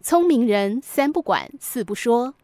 [0.00, 2.34] 聪明人三不管，四不说。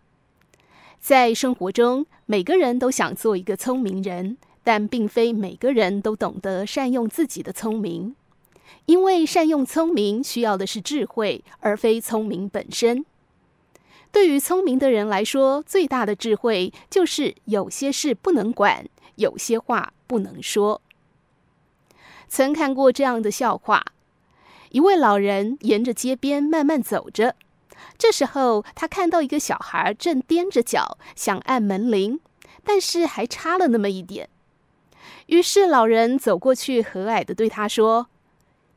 [0.98, 8.14] 在生活中，每个人都想做一个聪明人，但并非每个人都懂得善用自己的聪明。
[8.86, 13.04] 因为善用聪明需要的是智慧，而非聪明本身。
[14.12, 18.86] 对于聪明的人来说，最大的智慧就是有些事不能管，
[19.16, 20.82] 有些话不能说。
[22.26, 23.84] 曾看过这样的笑话：
[24.70, 27.34] 一位老人沿着街边慢慢走着，
[27.98, 32.20] 这时候他看到一个小孩正踮着脚想按门铃，
[32.64, 34.28] 但是还差了那么一点。
[35.26, 38.08] 于是老人走过去，和蔼的对他说：“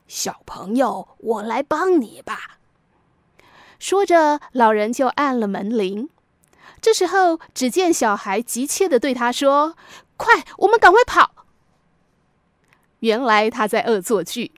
[0.08, 2.58] 小朋友，我来帮你吧。”
[3.78, 6.10] 说着，老人就按了门铃。
[6.82, 9.76] 这时候，只见小孩急切的对他说
[10.18, 11.46] ：“快，我们赶快跑！”
[13.02, 14.52] 原来他在恶作剧。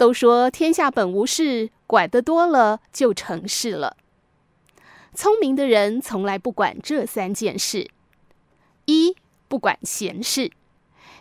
[0.00, 3.98] 都说天下本无事，管得多了就成事了。
[5.12, 7.90] 聪明的人从来不管这三件事：
[8.86, 9.14] 一、
[9.46, 10.52] 不管闲事。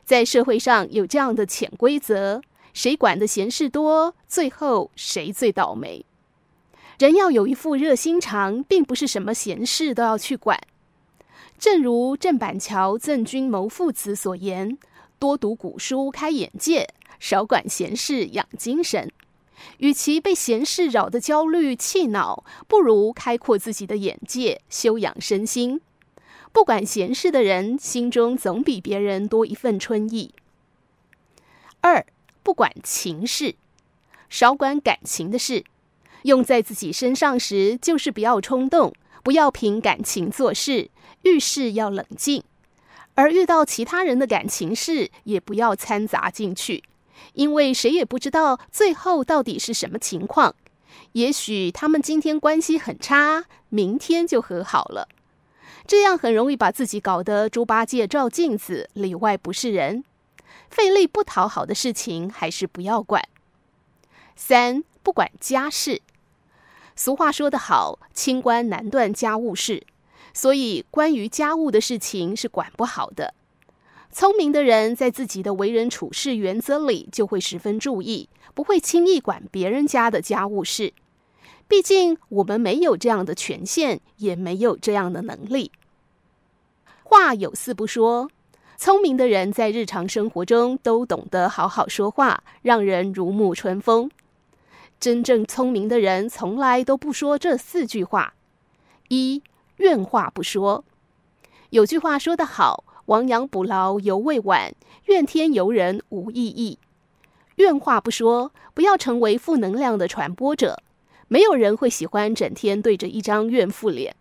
[0.05, 2.41] 在社会上有这样的潜规则：
[2.73, 6.05] 谁管的闲事多，最后谁最倒霉。
[6.99, 10.57] 人要有一副热心肠，并不是什么闲事都要去管。
[11.57, 14.77] 正如郑板桥、郑君谋父子所言
[15.19, 16.87] ：“多读古书开眼界，
[17.19, 19.11] 少管闲事养精神。”
[19.79, 25.81] 与其被闲事扰得焦虑气恼，不如开阔自己的眼界，修养身心。
[26.53, 30.33] 不管闲事的人，心中总比别人多一份春意。
[31.81, 32.05] 二，
[32.41, 33.55] 不管情事，
[34.29, 35.65] 少管感情的事。
[36.23, 40.89] 用在自己身上时，就是不要冲动，不要凭感情做事，
[41.23, 42.41] 遇事要冷静；
[43.19, 46.85] 而遇到其他人的感情事，也不要掺杂进去，
[47.33, 50.55] 因为谁也不知道最后到底是什么情况。
[51.11, 55.09] 也许他们今天关系很差，明天就和好了，
[55.85, 60.05] 这样很容易把自己搞得猪八戒照镜子，里外不是人。
[60.69, 63.21] 费力不讨好的事情，还是不要管。
[64.37, 66.01] 三，不管家事。
[66.95, 69.85] 俗话说得好，清官难断家务事，
[70.39, 73.33] 所以关于家务的事情是管不好的。
[74.09, 80.93] 聪明的人在自己的为人处事原则里就会十分注意，不会轻易管别人家的家务事。
[81.67, 85.73] 毕竟我们没有这样的权限，也没有这样的能力。
[87.03, 88.29] 话有四不说，
[88.77, 94.09] 聪明的人在日常生活中都懂得好好说话，让人如沐春风。
[95.01, 98.35] 真正聪明的人从来都不说这四句话：
[99.09, 99.43] 一、
[99.79, 100.85] 怨话不说。
[101.71, 104.73] 有句话说得好：“亡羊补牢犹未晚，
[105.05, 106.79] 怨天尤人无意义。”
[107.55, 110.81] 怨话不说，不要成为负能量的传播者。
[111.27, 114.15] 没有人会喜欢整天对着一张怨妇脸。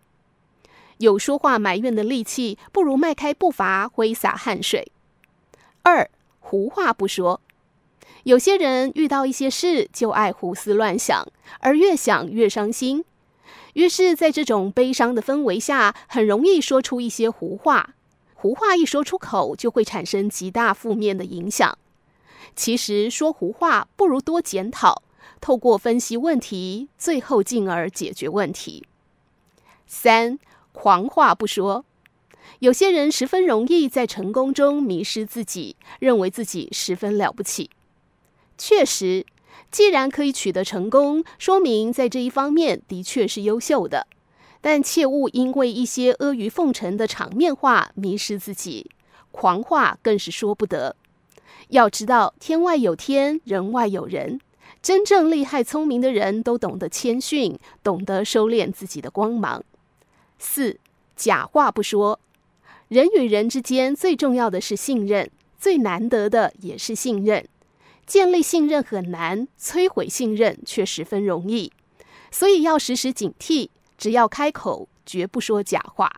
[0.97, 4.91] 有说话埋怨的力气，不如迈开步伐挥洒汗水。
[5.81, 6.09] 二、
[6.39, 7.41] 胡话不说。
[8.23, 11.25] 有些人遇到一些事就爱胡思乱想，
[11.61, 13.05] 而越想越伤心，
[13.73, 17.95] 于是，在这种悲伤的氛围下，很容易说出一些胡话。
[18.33, 21.77] 胡话一说出口，就会产生极大负面的影响。
[22.55, 25.03] 其实说胡话不如多检讨，
[25.41, 28.85] 透过分析问题，最后进而解决问题。
[29.85, 30.39] 三、
[30.71, 31.85] 狂话不说。
[32.59, 37.69] 有些人十分容易在成功中迷失自己，认为自己十分了不起。
[38.57, 39.25] 确实，
[39.71, 44.07] 既然可以取得成功，说明在这一方面的确是优秀的。
[44.61, 48.91] 但切勿因为一些阿谀奉承的场面话迷失自己，
[49.31, 50.95] 狂话更是说不得。
[51.69, 54.41] 要知道，天外有天，人外有人。
[54.81, 59.63] 真正厉害聪明的人都懂得谦逊，懂得收敛自己的光芒。
[60.37, 60.79] 四，
[61.15, 62.19] 假话不说。
[62.87, 67.45] 人与人之间最重要的是信任，最难得的也是信任。
[68.09, 71.71] 建立信任很难，摧毁信任却十分容易，
[72.31, 73.69] 所以要时时警惕。
[73.99, 76.11] 只要开口，绝不说假话。